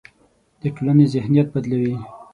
د 0.61 0.63
ټولنې 0.75 1.05
ذهنیت 1.13 1.47
بدلوي. 1.53 1.95